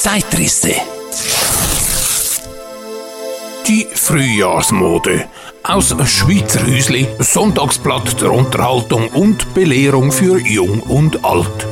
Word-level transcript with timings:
Zeitrisse. 0.00 0.72
Die 3.68 3.86
Frühjahrsmode. 3.92 5.26
Aus 5.62 5.94
Schweizer 6.06 6.66
Hüsli, 6.66 7.06
Sonntagsblatt 7.18 8.18
der 8.22 8.32
Unterhaltung 8.32 9.08
und 9.08 9.52
Belehrung 9.52 10.10
für 10.10 10.40
Jung 10.40 10.80
und 10.80 11.22
Alt. 11.22 11.66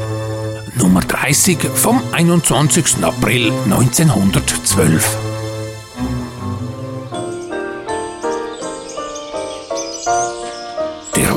Nummer 0.74 1.00
30 1.00 1.56
vom 1.74 2.02
21. 2.12 3.02
April 3.02 3.50
1912. 3.64 5.27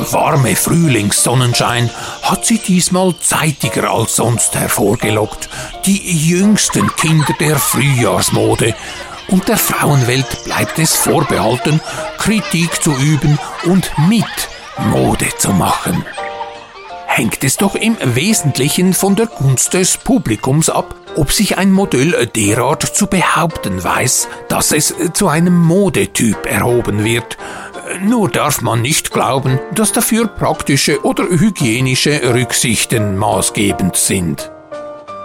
Der 0.01 0.13
warme 0.13 0.55
Frühlingssonnenschein 0.55 1.91
hat 2.23 2.43
sie 2.43 2.57
diesmal 2.57 3.13
zeitiger 3.19 3.91
als 3.91 4.15
sonst 4.15 4.55
hervorgelockt. 4.55 5.47
Die 5.85 6.27
jüngsten 6.27 6.95
Kinder 6.95 7.35
der 7.39 7.57
Frühjahrsmode. 7.57 8.73
Und 9.27 9.47
der 9.47 9.57
Frauenwelt 9.57 10.43
bleibt 10.43 10.79
es 10.79 10.95
vorbehalten, 10.95 11.79
Kritik 12.17 12.81
zu 12.81 12.95
üben 12.95 13.37
und 13.65 13.91
mit 14.09 14.25
Mode 14.89 15.27
zu 15.37 15.51
machen 15.53 16.03
hängt 17.13 17.43
es 17.43 17.57
doch 17.57 17.75
im 17.75 17.97
Wesentlichen 18.01 18.93
von 18.93 19.17
der 19.17 19.27
Gunst 19.27 19.73
des 19.73 19.97
Publikums 19.97 20.69
ab, 20.69 20.95
ob 21.17 21.31
sich 21.33 21.57
ein 21.57 21.69
Modell 21.69 22.25
derart 22.33 22.83
zu 22.83 23.05
behaupten 23.05 23.83
weiß, 23.83 24.29
dass 24.47 24.71
es 24.71 24.95
zu 25.13 25.27
einem 25.27 25.55
Modetyp 25.55 26.45
erhoben 26.45 27.03
wird. 27.03 27.37
Nur 27.99 28.29
darf 28.29 28.61
man 28.61 28.81
nicht 28.81 29.11
glauben, 29.11 29.59
dass 29.73 29.91
dafür 29.91 30.27
praktische 30.27 31.03
oder 31.03 31.23
hygienische 31.23 32.33
Rücksichten 32.33 33.17
maßgebend 33.17 33.95
sind. 33.95 34.51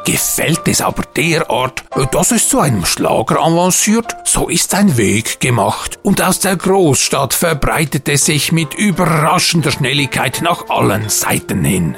Gefällt 0.04 0.68
es 0.68 0.80
aber 0.80 1.02
derart, 1.16 1.82
dass 2.12 2.30
es 2.30 2.48
zu 2.48 2.60
einem 2.60 2.84
Schlager 2.86 3.40
avanciert, 3.40 4.14
so 4.24 4.48
ist 4.48 4.74
ein 4.74 4.96
Weg 4.96 5.40
gemacht 5.40 5.98
und 6.02 6.22
aus 6.22 6.38
der 6.38 6.56
Großstadt 6.56 7.34
verbreitet 7.34 8.08
es 8.08 8.26
sich 8.26 8.52
mit 8.52 8.74
überraschender 8.74 9.72
Schnelligkeit 9.72 10.42
nach 10.42 10.68
allen 10.68 11.08
Seiten 11.08 11.64
hin. 11.64 11.96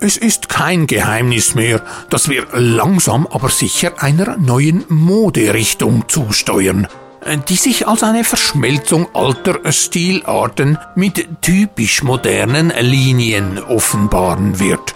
Es 0.00 0.16
ist 0.16 0.48
kein 0.48 0.86
Geheimnis 0.86 1.56
mehr, 1.56 1.82
dass 2.08 2.28
wir 2.28 2.46
langsam 2.52 3.26
aber 3.26 3.48
sicher 3.48 3.94
einer 4.00 4.36
neuen 4.36 4.84
Moderichtung 4.88 6.08
zusteuern, 6.08 6.86
die 7.48 7.56
sich 7.56 7.86
als 7.86 8.02
eine 8.02 8.24
Verschmelzung 8.24 9.08
alter 9.14 9.72
Stilarten 9.72 10.78
mit 10.94 11.42
typisch 11.42 12.02
modernen 12.02 12.72
Linien 12.80 13.62
offenbaren 13.62 14.58
wird 14.58 14.94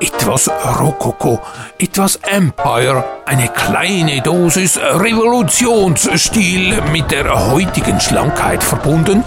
etwas 0.00 0.50
Rokoko, 0.80 1.40
etwas 1.78 2.16
Empire, 2.16 3.04
eine 3.26 3.48
kleine 3.48 4.22
Dosis 4.22 4.78
Revolutionsstil 4.78 6.80
mit 6.92 7.10
der 7.10 7.50
heutigen 7.50 8.00
Schlankheit 8.00 8.62
verbunden, 8.62 9.24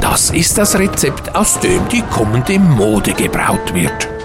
das 0.00 0.30
ist 0.30 0.58
das 0.58 0.78
Rezept, 0.78 1.34
aus 1.34 1.58
dem 1.60 1.88
die 1.88 2.02
kommende 2.02 2.58
Mode 2.58 3.12
gebraut 3.12 3.74
wird. 3.74 4.15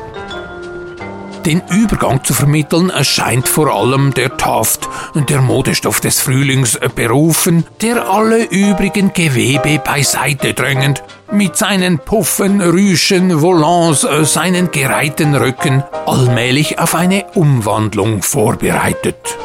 Den 1.46 1.62
Übergang 1.70 2.24
zu 2.24 2.34
vermitteln 2.34 2.92
scheint 3.02 3.48
vor 3.48 3.74
allem 3.74 4.14
der 4.14 4.38
Taft, 4.38 4.88
der 5.16 5.42
Modestoff 5.42 6.00
des 6.00 6.22
Frühlings, 6.22 6.80
berufen, 6.96 7.66
der 7.82 8.08
alle 8.08 8.44
übrigen 8.44 9.12
Gewebe 9.14 9.80
beiseite 9.80 10.54
drängend, 10.54 11.04
mit 11.32 11.58
seinen 11.58 11.98
Puffen, 11.98 12.62
Rüschen, 12.62 13.42
Volants, 13.42 14.08
seinen 14.24 14.72
gereihten 14.72 15.34
Röcken 15.34 15.84
allmählich 16.06 16.78
auf 16.78 16.94
eine 16.94 17.26
Umwandlung 17.34 18.22
vorbereitet. 18.22 19.38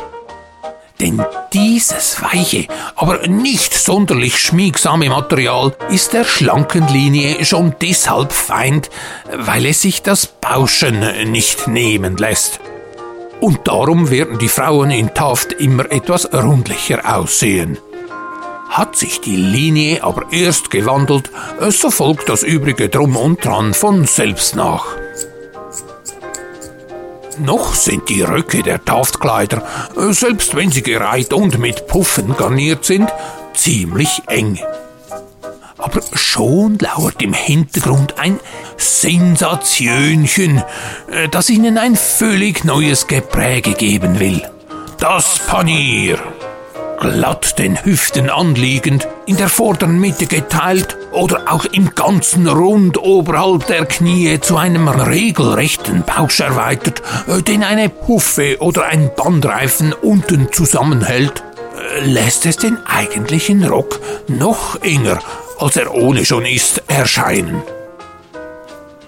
Denn 1.01 1.23
dieses 1.53 2.23
weiche, 2.23 2.67
aber 2.95 3.27
nicht 3.27 3.75
sonderlich 3.75 4.39
schmiegsame 4.39 5.11
Material 5.11 5.77
ist 5.91 6.15
der 6.15 6.25
schlanken 6.25 6.89
Linie 6.89 7.45
schon 7.45 7.75
deshalb 7.83 8.33
Feind, 8.33 8.89
weil 9.31 9.67
es 9.67 9.83
sich 9.83 10.03
das 10.03 10.27
Bauschen 10.27 11.31
nicht 11.31 11.69
nehmen 11.69 12.17
lässt. 12.17 12.61
Und 13.41 13.69
darum 13.69 14.11
werden 14.11 14.39
die 14.39 14.49
Frauen 14.49 14.91
in 14.91 15.13
Taft 15.13 15.53
immer 15.53 15.91
etwas 15.93 16.33
rundlicher 16.33 17.17
aussehen. 17.17 17.77
Hat 18.71 18.97
sich 18.97 19.21
die 19.21 19.37
Linie 19.37 20.03
aber 20.03 20.33
erst 20.33 20.71
gewandelt, 20.71 21.31
so 21.69 21.91
folgt 21.91 22.31
das 22.31 22.43
übrige 22.43 22.89
Drum 22.89 23.17
und 23.17 23.45
Dran 23.45 23.75
von 23.75 24.07
selbst 24.07 24.57
nach. 24.57 24.87
Noch 27.39 27.75
sind 27.75 28.09
die 28.09 28.23
Röcke 28.23 28.63
der 28.63 28.85
Taftkleider, 28.85 29.63
selbst 30.11 30.55
wenn 30.57 30.71
sie 30.71 30.83
gereiht 30.83 31.33
und 31.33 31.59
mit 31.59 31.87
Puffen 31.87 32.37
garniert 32.37 32.85
sind, 32.85 33.11
ziemlich 33.55 34.23
eng. 34.27 34.59
Aber 35.79 36.01
schon 36.15 36.79
lauert 36.79 37.23
im 37.23 37.35
Hintergrund 37.35 38.19
ein 38.19 38.41
Sensationchen, 38.77 40.63
das 41.31 41.51
ihnen 41.51 41.79
ein 41.79 41.97
völlig 41.97 42.65
neues 42.65 43.07
Gepräge 43.07 43.75
geben 43.75 44.19
will. 44.19 44.43
Das 44.99 45.39
Panier 45.41 46.19
glatt 46.99 47.59
den 47.59 47.83
Hüften 47.85 48.31
anliegend, 48.31 49.07
in 49.27 49.37
der 49.37 49.49
vorderen 49.49 49.99
Mitte 49.99 50.27
geteilt 50.27 50.97
oder 51.13 51.53
auch 51.53 51.65
im 51.67 51.95
ganzen 51.95 52.49
Rund 52.49 52.99
oberhalb 52.99 53.67
der 53.67 53.87
Knie 53.87 54.41
zu 54.41 54.57
einem 54.57 54.89
regelrechten 54.89 56.03
Bausch 56.03 56.41
erweitert, 56.41 57.03
äh, 57.29 57.43
den 57.43 57.63
eine 57.63 57.89
Puffe 57.89 58.57
oder 58.61 58.87
ein 58.87 59.11
Bandreifen 59.17 59.93
unten 59.93 60.53
zusammenhält, 60.53 61.43
äh, 61.97 62.05
lässt 62.05 62.47
es 62.47 62.57
den 62.57 62.79
eigentlichen 62.87 63.65
Rock 63.65 64.01
noch 64.29 64.83
enger, 64.83 65.21
als 65.59 65.77
er 65.77 65.95
ohne 65.95 66.25
schon 66.25 66.47
ist, 66.47 66.83
erscheinen. 66.89 67.63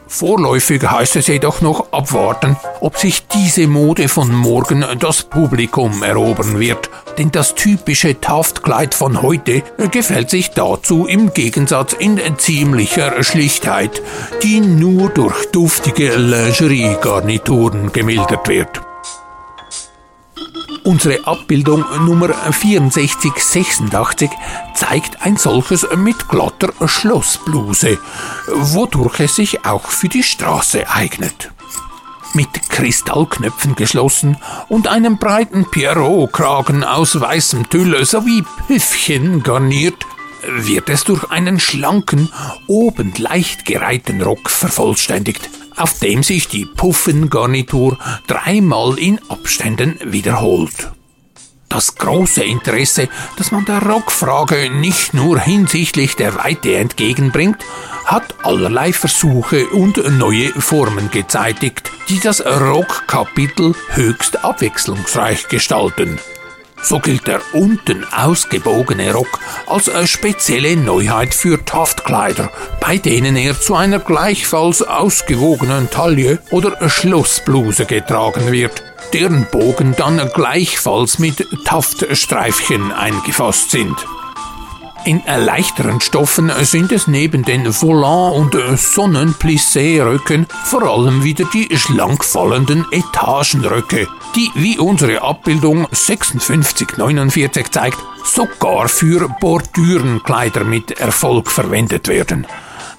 Vorläufig 0.09 0.83
heißt 0.83 1.17
es 1.17 1.27
jedoch 1.27 1.61
noch 1.61 1.93
abwarten, 1.93 2.57
ob 2.81 2.97
sich 2.97 3.27
diese 3.29 3.67
Mode 3.69 4.09
von 4.09 4.35
morgen 4.35 4.85
das 4.99 5.23
Publikum 5.23 6.03
erobern 6.03 6.59
wird, 6.59 6.89
denn 7.19 7.31
das 7.31 7.55
typische 7.55 8.19
Taftkleid 8.19 8.95
von 8.95 9.21
heute 9.21 9.63
gefällt 9.91 10.31
sich 10.31 10.51
dazu 10.51 11.07
im 11.07 11.35
Gegensatz 11.35 11.93
in 11.93 12.19
ziemlicher 12.39 13.23
Schlichtheit, 13.23 14.03
die 14.43 14.61
nur 14.61 15.11
durch 15.11 15.51
duftige 15.53 16.17
Lingerie-Garnituren 16.17 17.93
gemildert 17.93 18.49
wird. 18.49 18.88
Unsere 20.89 21.27
Abbildung 21.27 21.85
Nummer 22.07 22.31
6486 22.51 24.31
zeigt 24.75 25.21
ein 25.21 25.37
solches 25.37 25.87
mit 25.95 26.31
glatter 26.31 26.73
Schlossbluse, 26.89 27.99
wodurch 28.47 29.21
es 29.21 29.37
sich 29.37 29.67
auch 29.67 29.85
für 29.85 30.09
die 30.09 30.23
Straße 30.23 30.89
eignet. 30.89 31.51
Mit 32.33 32.71
Kristallknöpfen 32.71 33.75
geschlossen 33.75 34.39
und 34.71 34.89
einem 34.89 35.19
breiten 35.19 35.71
Pierrot-Kragen 35.71 36.83
aus 36.85 37.21
weißem 37.21 37.69
Tüll 37.69 38.03
sowie 38.07 38.43
Püffchen 38.67 39.43
garniert, 39.43 40.07
wird 40.47 40.89
es 40.89 41.05
durch 41.05 41.31
einen 41.31 41.61
schlanken, 41.61 42.33
oben 42.67 43.13
leicht 43.19 43.67
gereihten 43.67 44.23
Rock 44.23 44.49
vervollständigt 44.49 45.51
auf 45.81 45.99
dem 45.99 46.23
sich 46.23 46.49
die 46.49 46.67
Puffengarnitur 46.67 47.99
dreimal 48.27 48.99
in 48.99 49.21
Abständen 49.29 49.99
wiederholt. 50.05 50.91
Das 51.69 51.97
große 51.97 52.43
Interesse, 52.43 53.09
das 53.37 53.53
man 53.53 53.65
der 53.67 53.83
Rockfrage 53.83 54.71
nicht 54.71 55.13
nur 55.13 55.39
hinsichtlich 55.39 56.17
der 56.17 56.35
Weite 56.37 56.77
entgegenbringt, 56.77 57.59
hat 58.07 58.35
allerlei 58.43 58.93
Versuche 58.95 59.67
und 59.69 59.99
neue 60.19 60.49
Formen 60.49 61.11
gezeitigt, 61.11 61.91
die 62.09 62.21
das 62.21 62.45
Rockkapitel 62.45 63.75
höchst 63.91 64.43
abwechslungsreich 64.43 65.49
gestalten. 65.49 66.19
So 66.83 67.01
gilt 67.01 67.27
der 67.27 67.41
unten 67.53 68.05
ausgebogene 68.13 69.13
Rock 69.13 69.41
als 69.67 69.89
eine 69.89 70.07
spezielle 70.07 70.77
Neuheit 70.77 71.35
für 71.35 71.65
Taftkleider, 71.65 72.51
bei 72.81 72.99
denen 72.99 73.37
er 73.37 73.61
zu 73.61 73.75
einer 73.75 73.99
gleichfalls 73.99 74.83
ausgewogenen 74.83 75.91
Taille 75.91 76.39
oder 76.51 76.89
Schlussbluse 76.89 77.85
getragen 77.85 78.53
wird, 78.53 78.83
deren 79.13 79.47
Bogen 79.51 79.95
dann 79.97 80.31
gleichfalls 80.33 81.19
mit 81.19 81.45
Taftstreifchen 81.65 82.93
eingefasst 82.93 83.71
sind. 83.71 83.97
In 85.05 85.23
leichteren 85.25 86.01
Stoffen 86.01 86.53
sind 86.63 86.93
es 86.93 87.07
neben 87.07 87.43
den 87.43 87.73
Volant- 87.73 88.37
und 88.37 88.79
Sonnenplissé-Röcken 88.79 90.47
vor 90.65 90.83
allem 90.83 91.25
wieder 91.25 91.47
die 91.53 91.69
schlank 91.79 92.25
fallenden 92.25 92.85
Etagenröcke, 92.91 94.09
die, 94.35 94.51
wie 94.55 94.79
unsere 94.79 95.23
Abbildung 95.23 95.87
5649 95.93 97.71
zeigt, 97.71 97.99
sogar 98.25 98.89
für 98.89 99.29
Bordürenkleider 99.41 100.65
mit 100.65 100.91
Erfolg 101.01 101.51
verwendet 101.51 102.09
werden. 102.09 102.47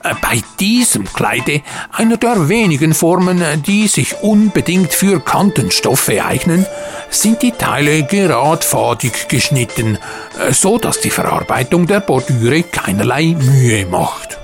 Äh, 0.03 0.13
bei 0.21 0.41
diesem 0.59 1.05
Kleide, 1.11 1.61
einer 1.91 2.17
der 2.17 2.47
wenigen 2.49 2.93
Formen, 2.93 3.43
die 3.63 3.87
sich 3.87 4.21
unbedingt 4.21 4.93
für 4.93 5.19
Kantenstoffe 5.19 6.09
eignen, 6.09 6.65
sind 7.09 7.41
die 7.41 7.51
Teile 7.51 8.03
geradfadig 8.03 9.27
geschnitten, 9.27 9.97
äh, 10.39 10.53
so 10.53 10.77
dass 10.77 11.01
die 11.01 11.09
Verarbeitung 11.09 11.87
der 11.87 11.99
Bordüre 11.99 12.63
keinerlei 12.63 13.35
Mühe 13.37 13.85
macht. 13.85 14.37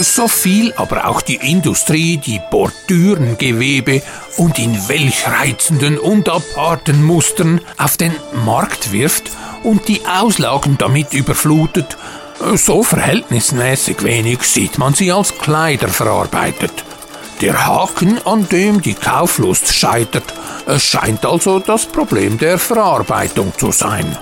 So 0.00 0.28
viel 0.28 0.72
aber 0.76 1.08
auch 1.08 1.20
die 1.20 1.50
Industrie 1.50 2.16
die 2.16 2.40
Bordürengewebe 2.50 4.02
und 4.36 4.60
in 4.60 4.88
welch 4.88 5.26
reizenden 5.26 5.98
und 5.98 6.28
aparten 6.28 7.02
Mustern 7.02 7.60
auf 7.76 7.96
den 7.96 8.14
Markt 8.44 8.92
wirft 8.92 9.24
und 9.64 9.88
die 9.88 10.00
Auslagen 10.06 10.78
damit 10.78 11.12
überflutet, 11.12 11.96
so 12.54 12.82
verhältnismäßig 12.82 14.02
wenig 14.02 14.42
sieht 14.42 14.78
man 14.78 14.94
sie 14.94 15.12
als 15.12 15.36
Kleider 15.36 15.88
verarbeitet. 15.88 16.84
Der 17.40 17.66
Haken, 17.66 18.18
an 18.26 18.48
dem 18.48 18.82
die 18.82 18.94
Kauflust 18.94 19.72
scheitert, 19.72 20.34
es 20.66 20.82
scheint 20.82 21.24
also 21.24 21.58
das 21.58 21.86
Problem 21.86 22.38
der 22.38 22.58
Verarbeitung 22.58 23.52
zu 23.56 23.72
sein. 23.72 24.16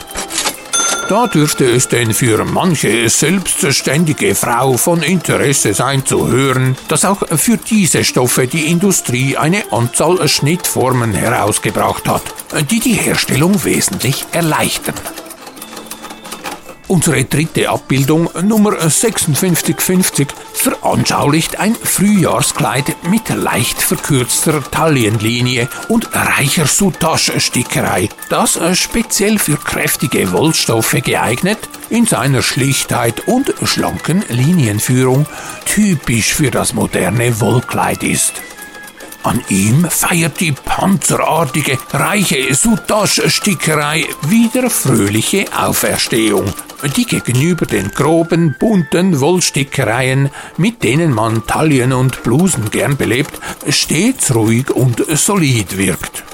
Da 1.08 1.26
dürfte 1.26 1.64
es 1.64 1.88
denn 1.88 2.12
für 2.12 2.44
manche 2.44 3.08
selbstständige 3.08 4.34
Frau 4.34 4.76
von 4.76 5.02
Interesse 5.02 5.72
sein 5.72 6.04
zu 6.04 6.28
hören, 6.28 6.76
dass 6.88 7.06
auch 7.06 7.26
für 7.38 7.56
diese 7.56 8.04
Stoffe 8.04 8.46
die 8.46 8.70
Industrie 8.70 9.36
eine 9.36 9.72
Anzahl 9.72 10.28
Schnittformen 10.28 11.14
herausgebracht 11.14 12.06
hat, 12.06 12.22
die 12.70 12.80
die 12.80 12.92
Herstellung 12.92 13.64
wesentlich 13.64 14.26
erleichtern. 14.32 14.96
Unsere 16.88 17.24
dritte 17.24 17.68
Abbildung, 17.68 18.30
Nummer 18.42 18.72
5650, 18.78 20.28
veranschaulicht 20.54 21.60
ein 21.60 21.74
Frühjahrskleid 21.74 22.96
mit 23.10 23.28
leicht 23.28 23.82
verkürzter 23.82 24.62
Taillenlinie 24.70 25.68
und 25.88 26.08
reicher 26.14 26.66
Soutache-Stickerei, 26.66 28.08
das 28.30 28.58
speziell 28.78 29.38
für 29.38 29.58
kräftige 29.58 30.32
Wollstoffe 30.32 30.96
geeignet, 31.04 31.58
in 31.90 32.06
seiner 32.06 32.40
Schlichtheit 32.40 33.28
und 33.28 33.52
schlanken 33.64 34.24
Linienführung 34.30 35.26
typisch 35.66 36.32
für 36.32 36.50
das 36.50 36.72
moderne 36.72 37.38
Wollkleid 37.38 38.02
ist. 38.02 38.40
An 39.28 39.44
ihm 39.50 39.84
feiert 39.90 40.40
die 40.40 40.52
panzerartige, 40.52 41.76
reiche 41.92 42.54
Soutache-Stickerei 42.54 44.06
wieder 44.22 44.70
fröhliche 44.70 45.44
Auferstehung, 45.54 46.46
die 46.96 47.04
gegenüber 47.04 47.66
den 47.66 47.90
groben, 47.90 48.56
bunten 48.58 49.20
Wollstickereien, 49.20 50.30
mit 50.56 50.82
denen 50.82 51.12
man 51.12 51.46
Taillen 51.46 51.92
und 51.92 52.22
Blusen 52.22 52.70
gern 52.70 52.96
belebt, 52.96 53.38
stets 53.68 54.34
ruhig 54.34 54.70
und 54.70 55.04
solid 55.18 55.76
wirkt. 55.76 56.24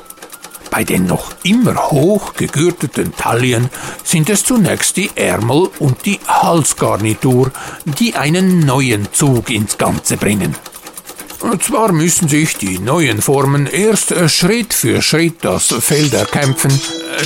Bei 0.70 0.84
den 0.84 1.06
noch 1.06 1.32
immer 1.42 1.90
hoch 1.90 2.34
gegürteten 2.34 3.12
Taillen 3.16 3.70
sind 4.04 4.30
es 4.30 4.44
zunächst 4.44 4.96
die 4.98 5.10
Ärmel 5.16 5.68
und 5.80 6.06
die 6.06 6.20
Halsgarnitur, 6.28 7.50
die 7.98 8.14
einen 8.14 8.60
neuen 8.60 9.12
Zug 9.12 9.50
ins 9.50 9.78
Ganze 9.78 10.16
bringen. 10.16 10.54
Zwar 11.60 11.92
müssen 11.92 12.28
sich 12.28 12.56
die 12.56 12.78
neuen 12.78 13.20
Formen 13.22 13.66
erst 13.66 14.14
Schritt 14.30 14.74
für 14.74 15.02
Schritt 15.02 15.36
das 15.42 15.66
Feld 15.66 16.14
erkämpfen, 16.14 16.72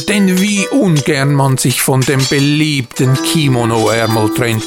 denn 0.09 0.41
wie 0.41 0.67
ungern 0.69 1.35
man 1.35 1.56
sich 1.56 1.82
von 1.82 2.00
dem 2.00 2.25
beliebten 2.29 3.15
Kimono-Ärmel 3.15 4.35
trennt, 4.35 4.65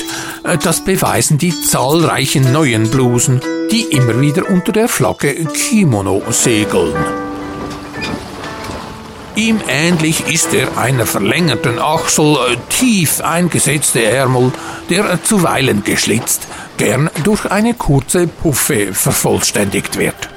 das 0.64 0.84
beweisen 0.84 1.38
die 1.38 1.54
zahlreichen 1.62 2.52
neuen 2.52 2.90
Blusen, 2.90 3.42
die 3.72 3.84
immer 3.84 4.20
wieder 4.20 4.50
unter 4.50 4.72
der 4.72 4.88
Flagge 4.88 5.34
Kimono 5.46 6.24
segeln. 6.30 7.31
Ihm 9.36 9.62
ähnlich 9.70 10.28
ist 10.28 10.54
er 10.54 10.78
einer 10.78 11.06
verlängerten 11.06 11.80
Achsel 11.80 12.38
tief 12.70 13.22
eingesetzte 13.22 14.04
Ärmel, 14.04 14.52
der 14.90 15.24
zuweilen 15.24 15.84
geschlitzt, 15.86 16.48
gern 16.78 17.10
durch 17.24 17.50
eine 17.50 17.74
kurze 17.74 18.28
Puffe 18.28 18.94
vervollständigt 18.94 19.98
wird. 19.98 20.30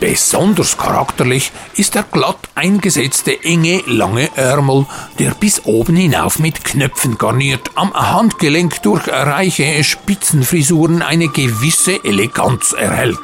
Besonders 0.00 0.76
charakterlich 0.78 1.52
ist 1.76 1.94
der 1.94 2.02
glatt 2.02 2.48
eingesetzte 2.56 3.44
enge 3.44 3.82
lange 3.86 4.36
Ärmel, 4.36 4.86
der 5.20 5.30
bis 5.30 5.64
oben 5.64 5.94
hinauf 5.94 6.40
mit 6.40 6.64
Knöpfen 6.64 7.18
garniert, 7.18 7.70
am 7.76 7.94
Handgelenk 7.94 8.82
durch 8.82 9.06
reiche 9.06 9.84
Spitzenfrisuren 9.84 11.02
eine 11.02 11.28
gewisse 11.28 12.02
Eleganz 12.02 12.72
erhält. 12.72 13.20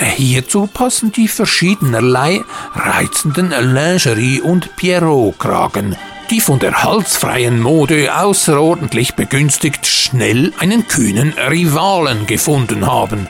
Hierzu 0.00 0.66
passen 0.66 1.12
die 1.12 1.28
verschiedenerlei 1.28 2.42
reizenden 2.74 3.50
Lingerie- 3.50 4.40
und 4.40 4.74
Pierrot-Kragen, 4.76 5.96
die 6.30 6.40
von 6.40 6.58
der 6.58 6.82
halsfreien 6.82 7.60
Mode 7.60 8.16
außerordentlich 8.16 9.14
begünstigt 9.14 9.86
schnell 9.86 10.52
einen 10.58 10.88
kühnen 10.88 11.34
Rivalen 11.34 12.26
gefunden 12.26 12.86
haben, 12.86 13.28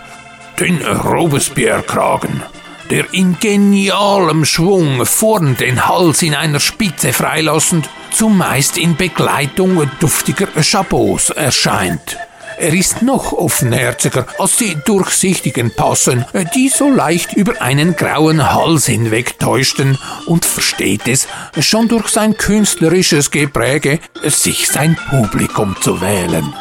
den 0.61 0.81
Robespierre-Kragen 0.82 2.43
der 2.90 3.14
in 3.14 3.38
genialem 3.38 4.44
Schwung 4.44 5.06
vorn 5.06 5.56
den 5.56 5.87
Hals 5.88 6.23
in 6.23 6.34
einer 6.34 6.58
Spitze 6.58 7.12
freilassend, 7.12 7.88
zumeist 8.11 8.76
in 8.76 8.96
Begleitung 8.96 9.88
duftiger 10.00 10.49
Chapeaus 10.61 11.31
erscheint. 11.31 12.19
Er 12.60 12.74
ist 12.74 13.00
noch 13.00 13.32
offenherziger 13.32 14.26
als 14.38 14.56
die 14.56 14.76
durchsichtigen 14.84 15.74
Passen, 15.74 16.26
die 16.54 16.68
so 16.68 16.90
leicht 16.90 17.32
über 17.32 17.62
einen 17.62 17.96
grauen 17.96 18.52
Hals 18.52 18.84
hinweg 18.84 19.38
täuschten 19.38 19.96
und 20.26 20.44
versteht 20.44 21.08
es, 21.08 21.26
schon 21.58 21.88
durch 21.88 22.08
sein 22.08 22.36
künstlerisches 22.36 23.30
Gepräge, 23.30 23.98
sich 24.24 24.68
sein 24.68 24.94
Publikum 25.08 25.74
zu 25.80 26.02
wählen. 26.02 26.52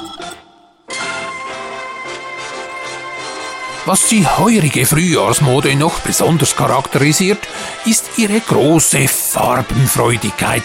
Was 3.85 4.07
die 4.07 4.25
heurige 4.25 4.85
Frühjahrsmode 4.85 5.75
noch 5.75 5.99
besonders 5.99 6.55
charakterisiert, 6.55 7.39
ist 7.85 8.05
ihre 8.15 8.39
große 8.39 9.07
Farbenfreudigkeit, 9.09 10.63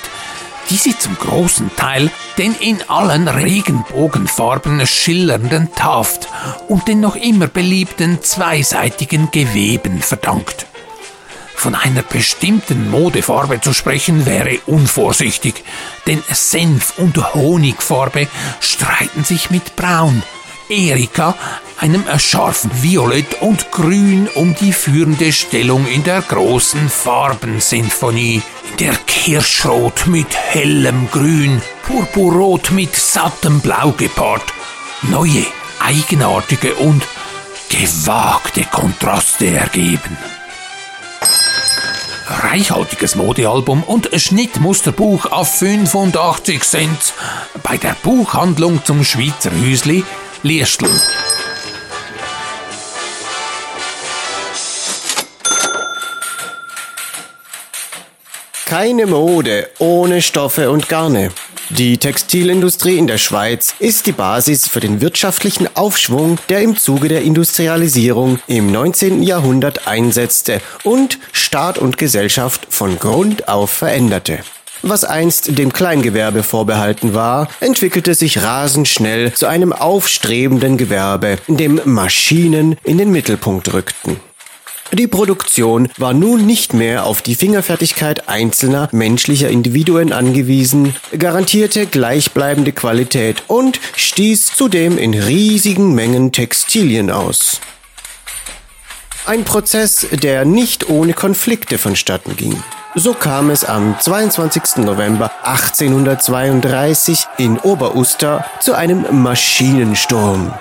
die 0.71 0.77
sie 0.77 0.97
zum 0.99 1.17
großen 1.19 1.71
Teil 1.77 2.11
den 2.39 2.55
in 2.55 2.79
allen 2.89 3.29
Regenbogenfarben 3.29 4.87
schillernden 4.87 5.73
Taft 5.75 6.29
und 6.69 6.89
den 6.89 7.01
noch 7.01 7.17
immer 7.17 7.47
beliebten 7.47 8.23
zweiseitigen 8.23 9.31
Geweben 9.31 10.01
verdankt. 10.01 10.67
Von 11.55 11.75
einer 11.75 12.03
bestimmten 12.03 12.91
Modefarbe 12.91 13.61
zu 13.61 13.73
sprechen 13.73 14.27
wäre 14.27 14.59
unvorsichtig, 14.67 15.65
denn 16.07 16.23
Senf- 16.31 16.99
und 16.99 17.35
Honigfarbe 17.35 18.29
streiten 18.61 19.25
sich 19.25 19.51
mit 19.51 19.77
Braun. 19.77 20.23
Erika, 20.69 21.35
einem 21.79 22.05
scharfen 22.19 22.71
Violett 22.83 23.43
und 23.43 23.71
Grün 23.71 24.29
um 24.35 24.55
die 24.55 24.73
führende 24.73 25.33
Stellung 25.33 25.87
in 25.87 26.05
der 26.05 26.23
großen 26.23 26.89
Farbensinfonie, 26.89 28.43
der 28.79 28.95
Kirschrot 29.07 30.07
mit 30.07 30.35
hellem 30.35 31.09
Grün, 31.11 31.61
Purpurrot 31.87 32.71
mit 32.71 32.97
sattem 32.97 33.61
Blau 33.61 33.93
gepaart, 33.93 34.45
neue, 35.03 35.45
eigenartige 35.81 36.75
und 36.77 37.03
gewagte 37.69 38.65
Kontraste 38.65 39.49
ergeben. 39.49 40.17
Reichhaltiges 42.27 43.17
Modealbum 43.17 43.83
und 43.83 44.09
Schnittmusterbuch 44.19 45.27
auf 45.27 45.59
85 45.59 46.63
Cent 46.63 47.13
bei 47.63 47.77
der 47.77 47.95
Buchhandlung 48.03 48.83
zum 48.85 49.05
Schweizer 49.05 49.51
Hüsli 49.51 50.05
Liestl. 50.47 50.91
Keine 58.67 59.07
Mode 59.07 59.71
ohne 59.79 60.21
Stoffe 60.21 60.71
und 60.71 60.91
Garne. 60.91 61.31
Die 61.71 61.97
Textilindustrie 61.97 62.99
in 62.99 63.07
der 63.07 63.17
Schweiz 63.17 63.75
ist 63.79 64.05
die 64.05 64.13
Basis 64.13 64.69
für 64.69 64.81
den 64.81 65.01
wirtschaftlichen 65.01 65.67
Aufschwung, 65.75 66.39
der 66.51 66.61
im 66.61 66.77
Zuge 66.77 67.09
der 67.09 67.23
Industrialisierung 67.23 68.39
im 68.47 68.71
19. 68.71 69.23
Jahrhundert 69.23 69.89
einsetzte 69.89 70.61
und 70.83 71.19
Staat 71.33 71.79
und 71.79 71.97
Gesellschaft 71.97 72.67
von 72.69 72.99
Grund 72.99 73.49
auf 73.49 73.71
veränderte. 73.71 74.41
Was 74.87 75.03
einst 75.03 75.57
dem 75.57 75.73
Kleingewerbe 75.73 76.43
vorbehalten 76.43 77.15
war, 77.15 77.49
entwickelte 77.61 78.15
sich 78.15 78.43
rasend 78.43 78.87
schnell 78.87 79.33
zu 79.33 79.47
einem 79.47 79.73
aufstrebenden 79.73 80.77
Gewerbe, 80.77 81.39
in 81.49 81.57
dem 81.57 81.81
Maschinen 81.87 82.77
in 82.85 82.99
den 82.99 83.11
Mittelpunkt 83.11 83.73
rückten. 83.73 84.21
Die 84.93 85.07
Produktion 85.07 85.89
war 85.97 86.13
nun 86.13 86.45
nicht 86.45 86.75
mehr 86.75 87.07
auf 87.07 87.23
die 87.23 87.35
Fingerfertigkeit 87.35 88.29
einzelner 88.29 88.91
menschlicher 88.93 89.49
Individuen 89.49 90.13
angewiesen, 90.13 90.95
garantierte 91.19 91.87
gleichbleibende 91.87 92.73
Qualität 92.73 93.45
und 93.47 93.81
stieß 93.97 94.53
zudem 94.55 94.99
in 94.99 95.15
riesigen 95.15 95.95
Mengen 95.95 96.31
Textilien 96.31 97.11
aus. 97.11 97.59
Ein 99.25 99.45
Prozess, 99.45 100.07
der 100.13 100.45
nicht 100.45 100.91
ohne 100.91 101.15
Konflikte 101.15 101.79
vonstatten 101.79 102.37
ging. 102.37 102.63
So 102.97 103.13
kam 103.13 103.51
es 103.51 103.65
am 103.65 103.97
22. 103.99 104.77
November 104.85 105.29
1832 105.43 107.27
in 107.39 107.59
Oberuster 107.59 108.45
zu 108.61 108.75
einem 108.75 109.05
Maschinensturm. 109.23 110.55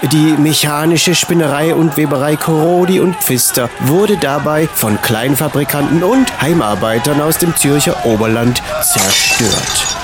Die 0.00 0.34
mechanische 0.38 1.14
Spinnerei 1.14 1.74
und 1.74 1.98
Weberei 1.98 2.36
Korodi 2.36 3.00
und 3.00 3.16
Pfister 3.16 3.68
wurde 3.80 4.16
dabei 4.16 4.66
von 4.66 4.98
Kleinfabrikanten 5.02 6.02
und 6.02 6.40
Heimarbeitern 6.40 7.20
aus 7.20 7.36
dem 7.36 7.54
Zürcher 7.54 8.06
Oberland 8.06 8.62
zerstört. 8.80 9.97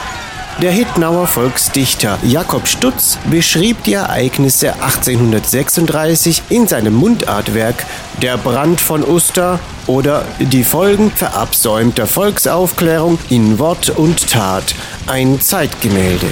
Der 0.62 0.70
Hittnauer 0.70 1.26
Volksdichter 1.26 2.16
Jakob 2.22 2.68
Stutz 2.68 3.18
beschrieb 3.28 3.82
die 3.82 3.94
Ereignisse 3.94 4.74
1836 4.74 6.42
in 6.48 6.68
seinem 6.68 6.94
Mundartwerk 6.94 7.84
Der 8.22 8.36
Brand 8.36 8.80
von 8.80 9.02
Uster 9.02 9.58
oder 9.88 10.24
Die 10.38 10.62
Folgen 10.62 11.10
verabsäumter 11.10 12.06
Volksaufklärung 12.06 13.18
in 13.30 13.58
Wort 13.58 13.90
und 13.90 14.30
Tat, 14.30 14.76
ein 15.06 15.40
Zeitgemälde. 15.40 16.28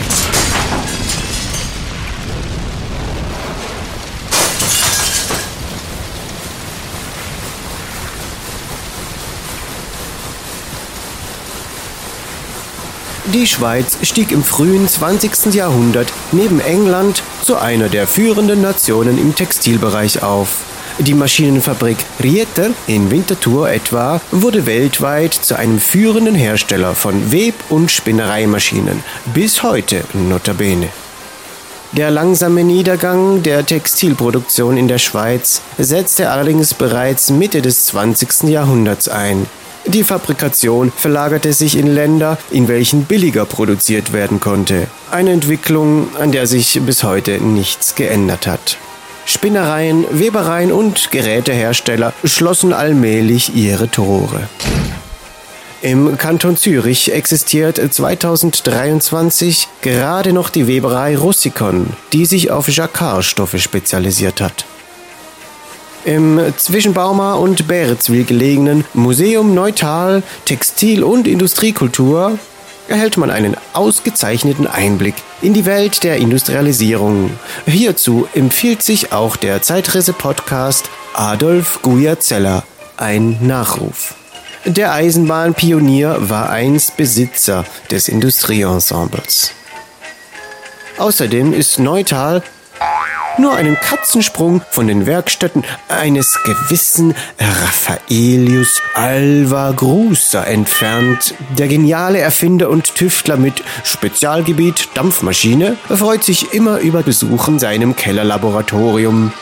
Die 13.26 13.47
Schweiz 13.47 13.99
stieg 14.02 14.33
im 14.33 14.43
frühen 14.43 14.88
20. 14.88 15.55
Jahrhundert 15.55 16.12
neben 16.33 16.59
England 16.59 17.23
zu 17.45 17.57
einer 17.57 17.88
der 17.88 18.09
führenden 18.09 18.62
Nationen 18.62 19.17
im 19.17 19.37
Textilbereich 19.37 20.25
auf. 20.25 20.57
Die 20.99 21.14
Maschinenfabrik 21.14 21.99
Rieter 22.21 22.71
in 22.88 23.12
Winterthur 23.12 23.71
etwa 23.71 24.21
wurde 24.33 24.67
weltweit 24.67 25.35
zu 25.35 25.57
einem 25.57 25.79
führenden 25.79 26.35
Hersteller 26.35 26.97
von 26.97 27.31
Web- 27.31 27.71
und 27.71 27.93
Spinnereimaschinen, 27.93 29.05
bis 29.33 29.62
heute 29.62 30.02
notabene. 30.14 30.88
Der 31.93 32.11
langsame 32.11 32.64
Niedergang 32.64 33.45
der 33.45 33.64
Textilproduktion 33.64 34.76
in 34.76 34.88
der 34.88 34.99
Schweiz 34.99 35.62
setzte 35.79 36.31
allerdings 36.31 36.75
bereits 36.75 37.31
Mitte 37.31 37.62
des 37.62 37.87
20. 37.87 38.45
Jahrhunderts 38.49 39.09
ein. 39.09 39.47
Die 39.86 40.04
Fabrikation 40.04 40.92
verlagerte 40.96 41.52
sich 41.52 41.76
in 41.76 41.88
Länder, 41.88 42.38
in 42.50 42.68
welchen 42.68 43.04
billiger 43.04 43.44
produziert 43.44 44.12
werden 44.12 44.38
konnte. 44.38 44.86
Eine 45.10 45.32
Entwicklung, 45.32 46.08
an 46.16 46.30
der 46.30 46.46
sich 46.46 46.80
bis 46.86 47.02
heute 47.02 47.38
nichts 47.40 47.94
geändert 47.94 48.46
hat. 48.46 48.78
Spinnereien, 49.24 50.04
Webereien 50.10 50.72
und 50.72 51.10
Gerätehersteller 51.10 52.12
schlossen 52.24 52.72
allmählich 52.72 53.54
ihre 53.54 53.88
Tore. 53.88 54.48
Im 55.80 56.16
Kanton 56.16 56.56
Zürich 56.56 57.12
existiert 57.12 57.80
2023 57.92 59.66
gerade 59.80 60.32
noch 60.32 60.48
die 60.48 60.68
Weberei 60.68 61.16
Russikon, 61.16 61.88
die 62.12 62.24
sich 62.24 62.52
auf 62.52 62.68
Jacquardstoffe 62.68 63.60
spezialisiert 63.60 64.40
hat. 64.40 64.64
Im 66.04 66.40
zwischen 66.56 66.94
Bauma 66.94 67.35
und 67.35 67.68
Bäritzwil 67.68 68.25
gelegenen 68.25 68.85
Museum 68.92 69.54
Neutal 69.54 70.23
Textil- 70.44 71.04
und 71.04 71.28
Industriekultur 71.28 72.38
erhält 72.88 73.16
man 73.16 73.30
einen 73.30 73.56
ausgezeichneten 73.73 74.66
Einblick 74.66 75.14
in 75.40 75.54
die 75.54 75.64
Welt 75.64 76.02
der 76.02 76.16
Industrialisierung. 76.16 77.30
Hierzu 77.66 78.26
empfiehlt 78.35 78.82
sich 78.82 79.12
auch 79.12 79.37
der 79.37 79.62
Zeitrisse-Podcast 79.62 80.90
Adolf 81.14 81.80
Guyazeller, 81.82 82.64
ein 82.97 83.38
Nachruf. 83.40 84.14
Der 84.64 84.92
Eisenbahnpionier 84.92 86.16
war 86.28 86.50
einst 86.50 86.97
Besitzer 86.97 87.64
des 87.90 88.09
Industrieensembles. 88.09 89.52
Außerdem 90.99 91.52
ist 91.52 91.78
Neutal 91.78 92.42
nur 93.38 93.54
einen 93.54 93.76
Katzensprung 93.76 94.62
von 94.70 94.86
den 94.86 95.06
Werkstätten 95.06 95.64
eines 95.88 96.38
gewissen 96.44 97.14
Raffaelius 97.38 98.82
Alva 98.94 99.72
Grusa 99.72 100.44
entfernt. 100.44 101.34
Der 101.58 101.68
geniale 101.68 102.18
Erfinder 102.18 102.68
und 102.68 102.94
Tüftler 102.94 103.36
mit 103.36 103.62
Spezialgebiet 103.84 104.88
Dampfmaschine 104.94 105.76
freut 105.88 106.24
sich 106.24 106.52
immer 106.52 106.78
über 106.78 107.02
Besuch 107.02 107.48
in 107.48 107.58
seinem 107.58 107.96
Kellerlaboratorium. 107.96 109.32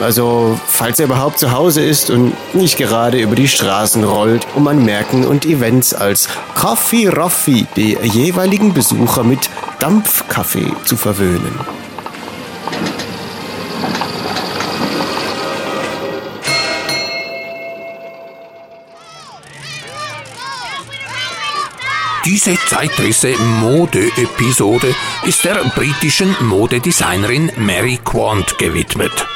Also, 0.00 0.58
falls 0.66 0.98
er 0.98 1.04
überhaupt 1.04 1.38
zu 1.38 1.52
Hause 1.52 1.84
ist 1.84 2.08
und 2.08 2.32
nicht 2.54 2.78
gerade 2.78 3.20
über 3.20 3.34
die 3.34 3.48
Straßen 3.48 4.04
rollt, 4.04 4.46
um 4.54 4.66
an 4.66 4.84
Märkten 4.84 5.26
und 5.26 5.44
Events 5.44 5.92
als 5.92 6.28
Kaffee 6.54 7.08
Raffi 7.08 7.66
die 7.76 7.98
jeweiligen 8.02 8.72
Besucher 8.72 9.22
mit 9.22 9.50
Dampfkaffee 9.80 10.72
zu 10.86 10.96
verwöhnen. 10.96 11.52
Diese 22.24 22.54
Zeitrisse-Mode-Episode 22.54 24.94
ist 25.24 25.44
der 25.44 25.56
britischen 25.74 26.36
Modedesignerin 26.40 27.50
Mary 27.56 27.98
Quant 28.04 28.56
gewidmet. 28.58 29.26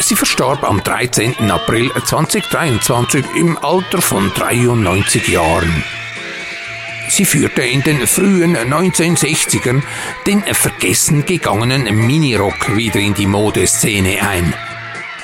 Sie 0.00 0.16
verstarb 0.16 0.64
am 0.64 0.82
13. 0.82 1.52
April 1.52 1.92
2023 2.04 3.24
im 3.36 3.56
Alter 3.58 4.02
von 4.02 4.32
93 4.34 5.28
Jahren. 5.28 5.84
Sie 7.08 7.24
führte 7.24 7.62
in 7.62 7.84
den 7.84 8.08
frühen 8.08 8.56
1960ern 8.56 9.80
den 10.26 10.42
vergessen 10.42 11.24
gegangenen 11.24 11.94
Minirock 11.94 12.76
wieder 12.76 12.98
in 12.98 13.14
die 13.14 13.26
Modeszene 13.26 14.20
ein. 14.20 14.52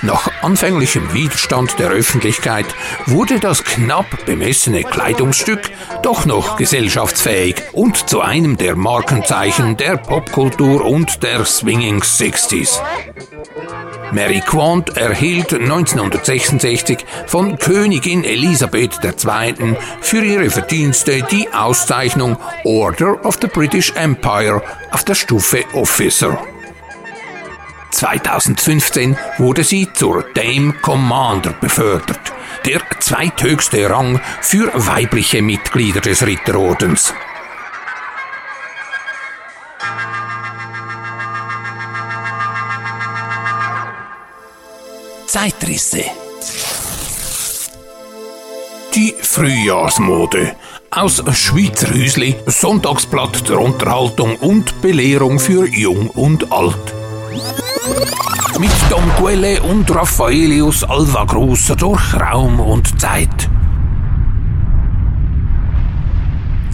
Nach 0.02 0.30
anfänglichem 0.42 1.12
Widerstand 1.12 1.78
der 1.80 1.90
Öffentlichkeit 1.90 2.66
wurde 3.06 3.40
das 3.40 3.64
knapp 3.64 4.06
bemessene 4.26 4.84
Kleidungsstück 4.84 5.70
doch 6.02 6.24
noch 6.24 6.56
gesellschaftsfähig 6.56 7.56
und 7.72 8.08
zu 8.08 8.20
einem 8.20 8.56
der 8.56 8.76
Markenzeichen 8.76 9.76
der 9.76 9.96
Popkultur 9.96 10.84
und 10.84 11.22
der 11.24 11.44
Swinging 11.44 12.02
Sixties. 12.04 12.80
Mary 14.12 14.40
Quant 14.40 14.96
erhielt 14.96 15.52
1966 15.52 17.04
von 17.26 17.58
Königin 17.58 18.24
Elisabeth 18.24 19.00
II. 19.02 19.76
für 20.00 20.24
ihre 20.24 20.50
Verdienste 20.50 21.22
die 21.30 21.52
Auszeichnung 21.52 22.36
Order 22.64 23.24
of 23.24 23.38
the 23.40 23.48
British 23.48 23.92
Empire 23.96 24.62
auf 24.92 25.04
der 25.04 25.14
Stufe 25.14 25.64
Officer. 25.74 26.38
2015 27.90 29.16
wurde 29.38 29.64
sie 29.64 29.92
zur 29.92 30.24
Dame 30.34 30.72
Commander 30.74 31.52
befördert, 31.52 32.32
der 32.66 32.80
zweithöchste 33.00 33.88
Rang 33.88 34.20
für 34.40 34.70
weibliche 34.74 35.42
Mitglieder 35.42 36.00
des 36.00 36.24
Ritterordens. 36.24 37.14
Zeitrisse. 45.26 46.04
Die 48.94 49.14
Frühjahrsmode. 49.20 50.56
Aus 50.90 51.22
Schweizer 51.32 51.92
Hüsli, 51.92 52.34
Sonntagsblatt 52.46 53.48
der 53.48 53.60
Unterhaltung 53.60 54.36
und 54.36 54.80
Belehrung 54.80 55.38
für 55.38 55.68
Jung 55.68 56.08
und 56.08 56.50
Alt. 56.50 56.94
Mit 58.58 58.70
Don 58.90 59.08
Quelle 59.16 59.62
und 59.62 59.94
Raffaelius 59.94 60.84
Alvagrusa 60.84 61.74
durch 61.74 62.14
Raum 62.14 62.60
und 62.60 63.00
Zeit. 63.00 63.48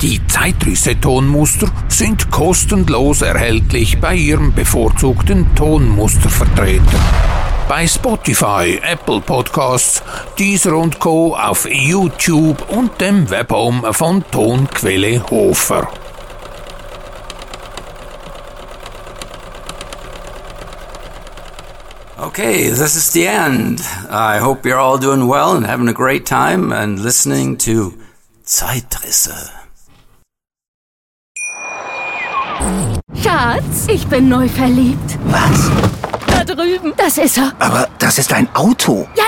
Die 0.01 0.21
Zeitrisse-Tonmuster 0.27 1.69
sind 1.89 2.31
kostenlos 2.31 3.23
erhältlich 3.23 4.01
bei 4.01 4.17
Ihrem 4.17 4.53
bevorzugten 4.53 5.55
Tonmustervertreter. 5.55 6.99
Bei 7.69 7.87
Spotify, 7.87 8.81
Apple 8.83 9.21
Podcasts, 9.21 10.03
Deezer 10.39 10.77
und 10.77 10.99
Co. 10.99 11.37
auf 11.37 11.69
YouTube 11.71 12.69
und 12.69 13.01
dem 13.01 13.31
Webhome 13.31 13.95
von 13.95 14.25
Tonquelle 14.31 15.23
Hofer. 15.31 15.89
Okay, 22.17 22.69
this 22.69 22.95
is 22.95 23.11
the 23.13 23.27
end. 23.27 23.81
I 24.09 24.39
hope 24.39 24.65
you're 24.65 24.79
all 24.79 24.99
doing 24.99 25.27
well 25.27 25.57
and 25.57 25.67
having 25.67 25.89
a 25.89 25.93
great 25.93 26.25
time 26.25 26.73
and 26.73 27.01
listening 27.01 27.57
to 27.59 27.93
Zeitrisse. 28.45 29.51
Schatz, 33.21 33.89
ich 33.89 34.07
bin 34.07 34.29
neu 34.29 34.49
verliebt. 34.49 35.19
Was? 35.25 35.71
Da 36.29 36.45
drüben. 36.45 36.93
Das 36.97 37.19
ist 37.19 37.37
er. 37.37 37.53
Aber 37.59 37.89
das 37.99 38.19
ist 38.19 38.33
ein 38.33 38.49
Auto. 38.55 39.09
Ja, 39.17 39.25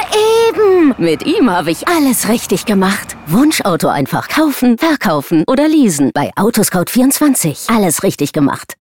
eben. 0.48 0.94
Mit 0.96 1.26
ihm 1.26 1.50
habe 1.50 1.72
ich 1.72 1.88
alles 1.88 2.28
richtig 2.28 2.66
gemacht. 2.66 3.16
Wunschauto 3.26 3.88
einfach 3.88 4.28
kaufen, 4.28 4.78
verkaufen 4.78 5.42
oder 5.48 5.66
leasen. 5.66 6.12
Bei 6.14 6.30
Autoscout24. 6.36 7.74
Alles 7.74 8.04
richtig 8.04 8.32
gemacht. 8.32 8.74